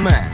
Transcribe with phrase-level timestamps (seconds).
[0.00, 0.30] man.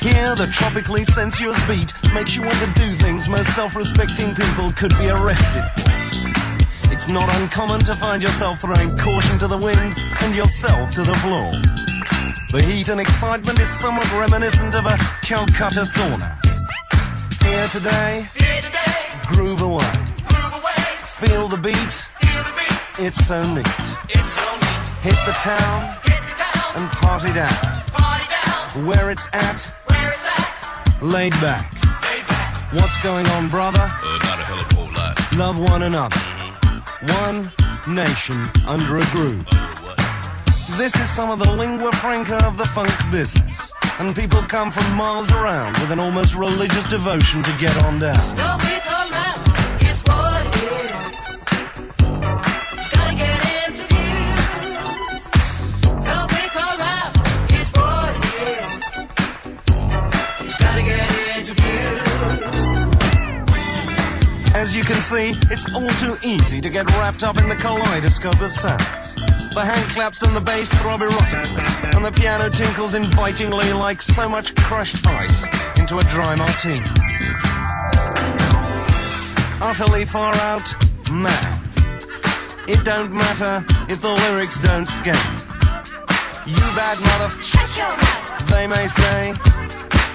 [0.00, 4.92] Here, the tropically sensuous beat makes you want to do things most self-respecting people could
[4.98, 6.92] be arrested for.
[6.92, 11.14] It's not uncommon to find yourself throwing caution to the wind and yourself to the
[11.14, 11.52] floor.
[12.52, 16.36] The heat and excitement is somewhat reminiscent of a Calcutta sauna.
[17.42, 19.92] Here today, Here today groove away.
[20.28, 23.66] groove away, Feel the beat, feel the beat, it's so neat.
[24.10, 24.88] it's so neat.
[25.00, 27.71] Hit the town Hit the town, and party down.
[28.72, 31.72] Party down, Where it's at, where it's at, laid back.
[31.72, 32.72] lay back.
[32.72, 33.80] What's going on, brother?
[33.80, 35.32] Uh, not a hell of a whole lot.
[35.36, 36.16] Love one another.
[37.24, 37.50] One
[37.94, 38.36] nation
[38.66, 39.44] under a groove.
[40.78, 43.72] This is some of the lingua franca of the funk business.
[43.98, 48.18] And people come from miles around with an almost religious devotion to get on down.
[65.12, 69.14] See, it's all too easy to get wrapped up in the kaleidoscope of sounds.
[69.52, 74.26] The hand claps and the bass throb erotically, and the piano tinkles invitingly like so
[74.26, 75.44] much crushed ice
[75.76, 76.88] into a dry martini.
[79.60, 80.66] Utterly far out,
[81.10, 81.60] mad.
[82.66, 83.62] It don't matter
[83.92, 85.28] if the lyrics don't scale.
[86.46, 88.50] You bad mother, Shut your mouth.
[88.50, 89.34] they may say,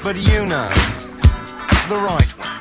[0.02, 0.70] but you know
[1.88, 2.57] the right one.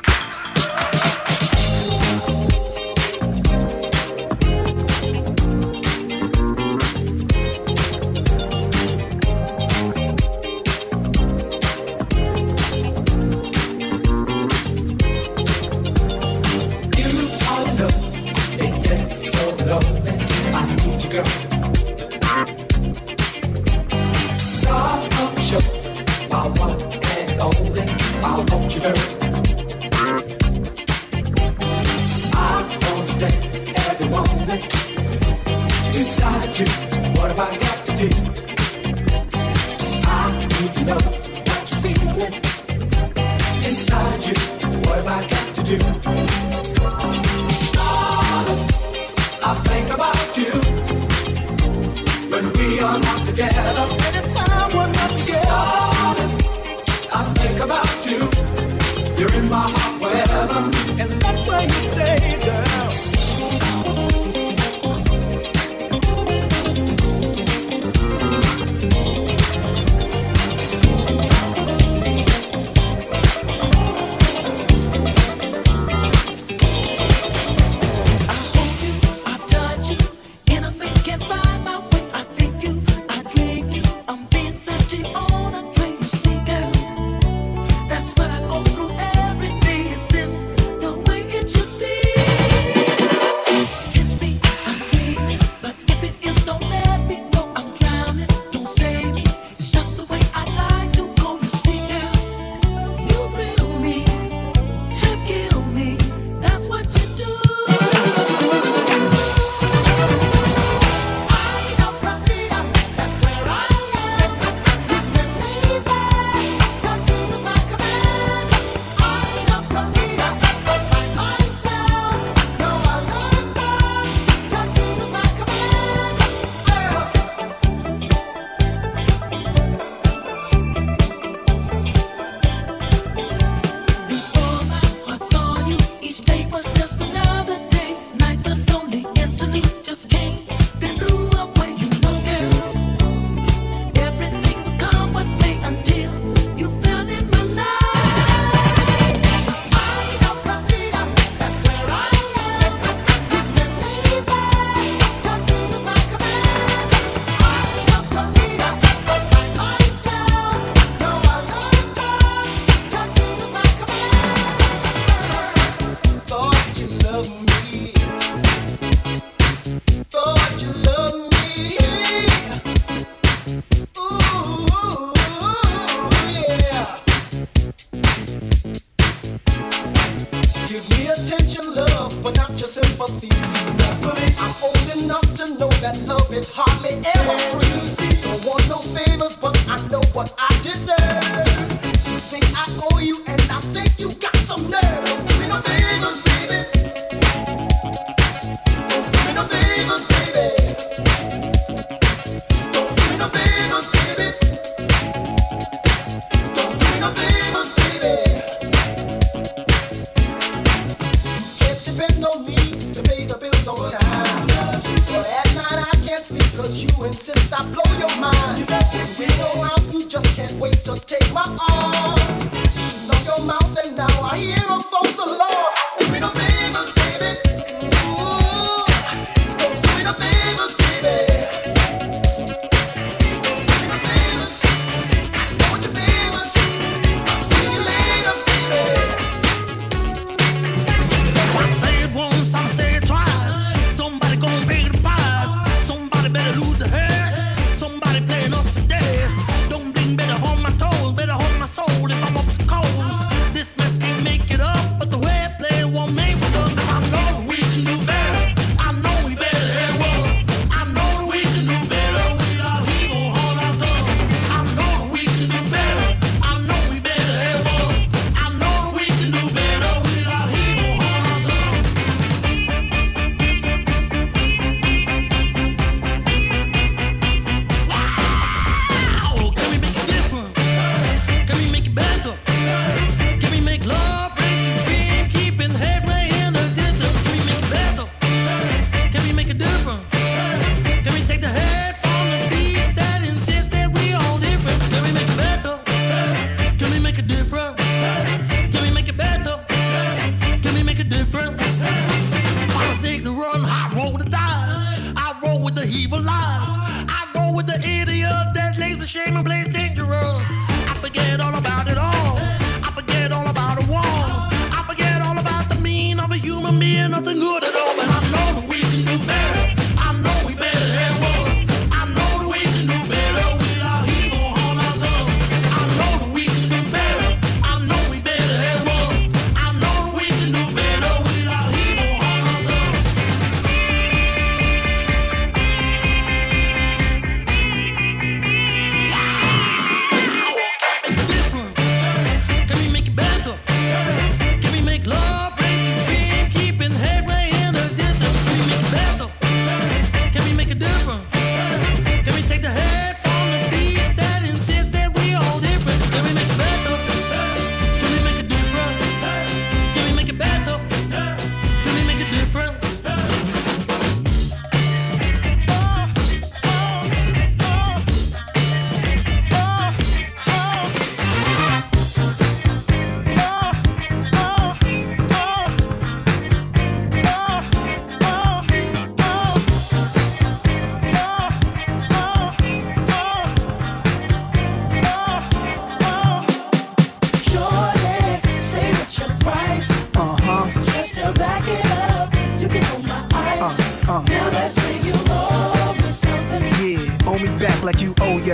[37.39, 38.09] I got to do?
[40.07, 41.26] I need to know.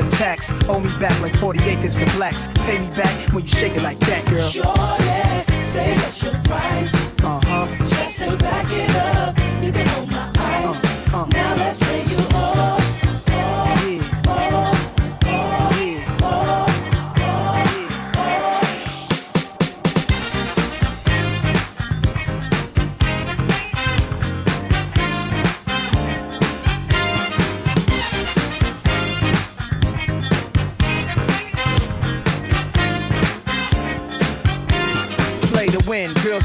[0.10, 0.52] Tax.
[0.68, 2.48] Owe me back like 40 acres to blacks.
[2.66, 4.50] Pay me back when you shake it like that, girl.
[4.50, 6.94] Shorty, say what's your price?
[7.24, 7.68] Uh huh.
[7.80, 9.23] Just to back it up,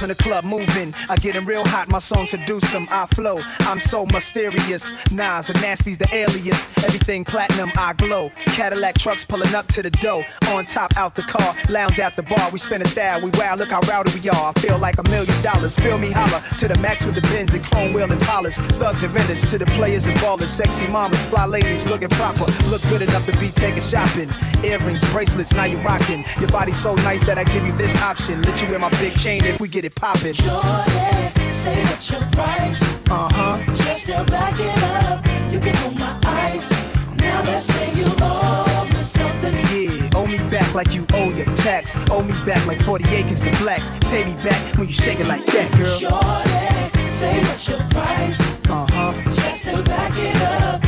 [0.08, 0.94] in the club moving.
[1.08, 1.88] I getting real hot.
[1.88, 2.86] My song seduce 'em.
[2.90, 3.40] I flow.
[3.60, 4.94] I'm so mysterious.
[5.12, 6.68] Nas and Nasty's the alias.
[6.84, 7.70] Everything platinum.
[7.76, 8.30] I glow.
[8.46, 10.24] Cadillac trucks pulling up to the dough.
[10.52, 11.54] On top out the car.
[11.68, 12.48] Lounge at the bar.
[12.52, 13.20] We spin a style.
[13.20, 13.54] We wow.
[13.56, 14.52] Look how rowdy we are.
[14.52, 15.74] I feel like a million dollars.
[15.76, 18.56] Feel me holler to the max with the bins and chrome wheel and polish.
[18.80, 20.48] Thugs and vendors to the players and ballers.
[20.48, 22.46] Sexy mamas, fly ladies looking proper.
[22.70, 24.30] Look good enough to be taking shopping.
[24.64, 25.52] Earrings, bracelets.
[25.52, 26.24] Now you're rocking.
[26.38, 28.40] Your body's so nice that I give you this option.
[28.42, 30.34] Let you wear my big chain if we get it poppin'.
[30.34, 32.80] Shorty, say what's your price?
[33.10, 33.58] Uh huh.
[33.66, 36.68] Just to back it up, you can hold my eyes.
[37.16, 39.54] Now let's say you owe me something.
[39.72, 41.96] Yeah, owe me back like you owe your tax.
[42.10, 43.90] Owe me back like 40 acres to blacks.
[44.10, 45.98] Pay me back when you shake it like that, girl.
[45.98, 48.38] Shorty, say what's your price?
[48.68, 49.12] Uh huh.
[49.24, 50.82] Just to back it up,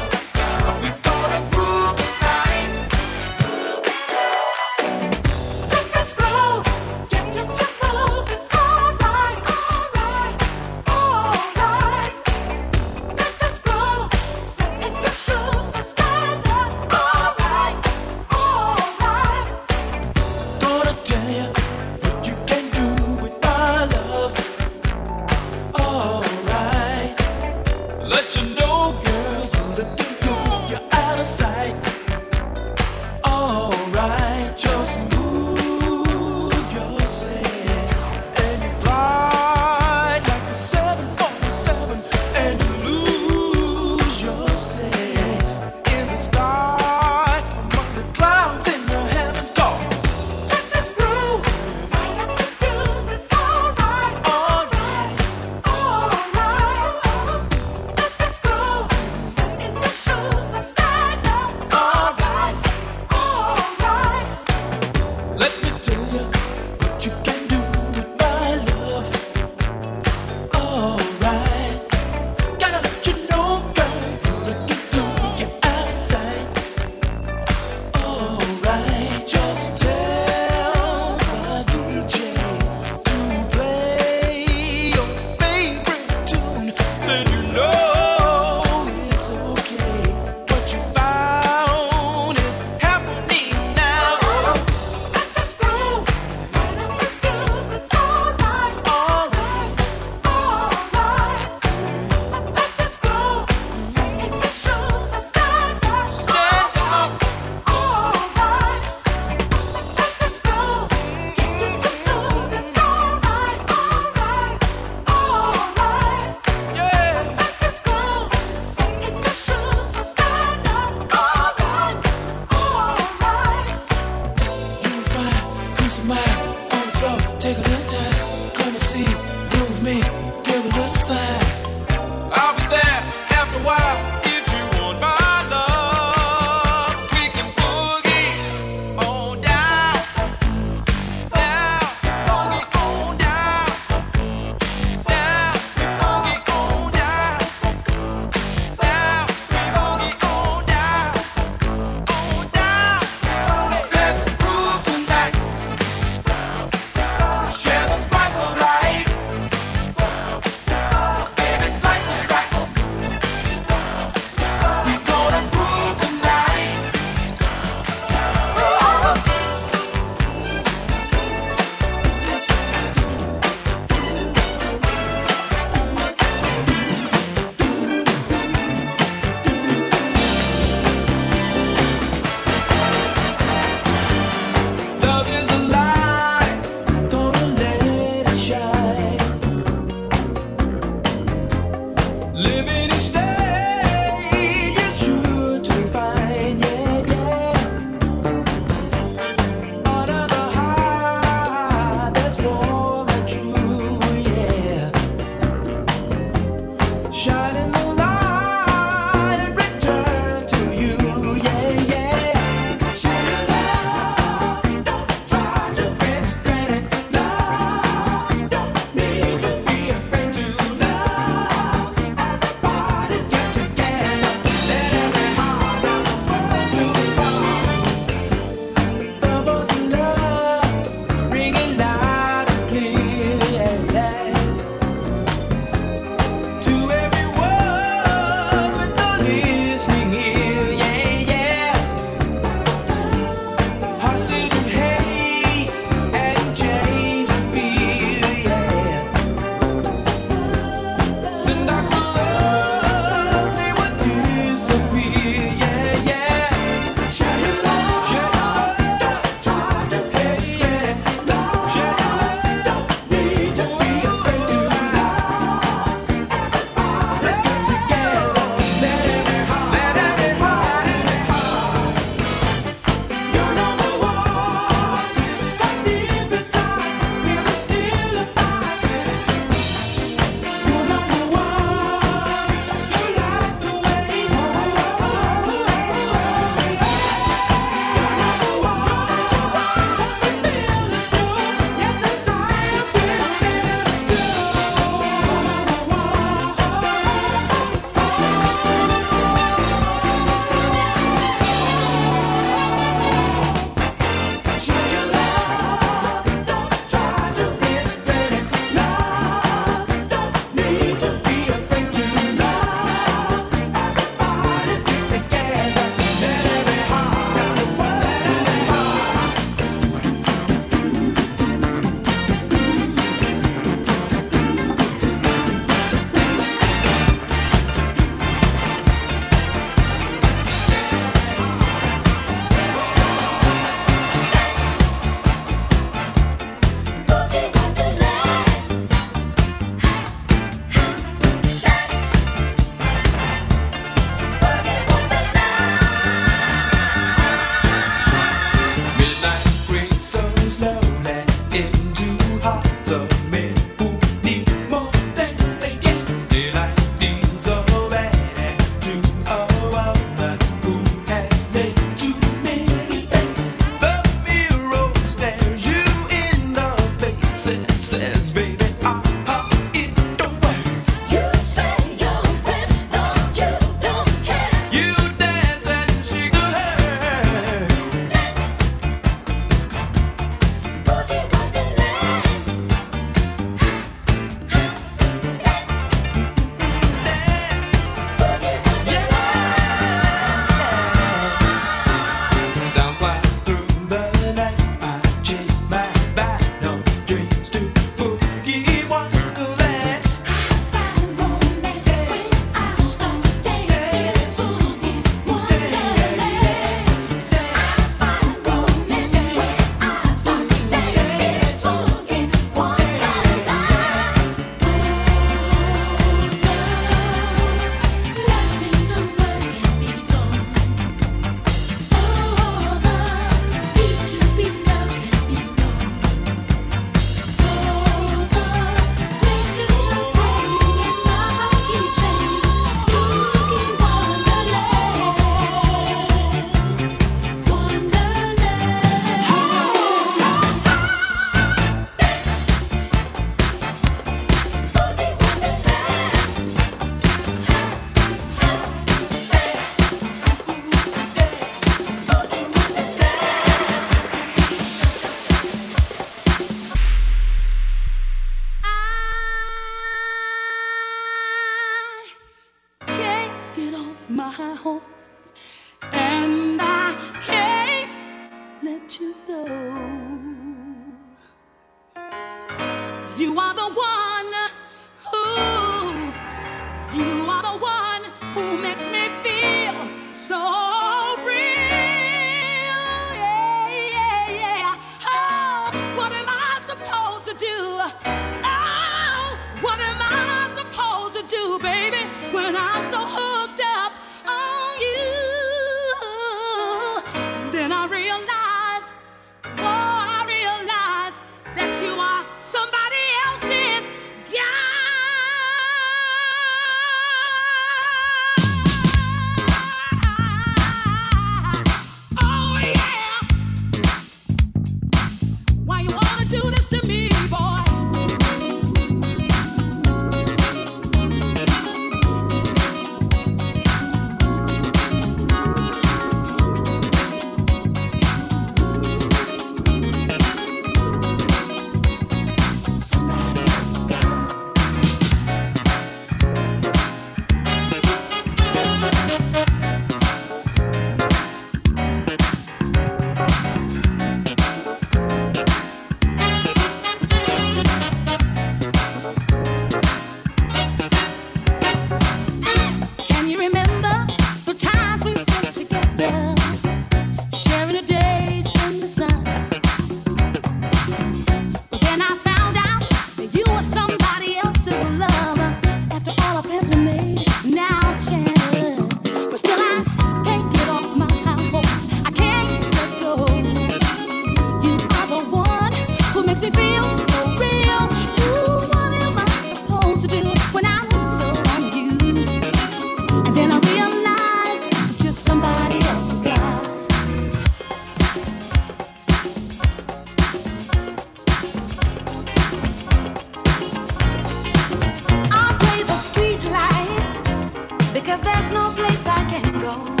[598.51, 600.00] no place I can go.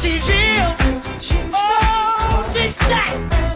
[0.00, 0.64] atingiu.
[1.52, 3.49] Oh, tic-tac.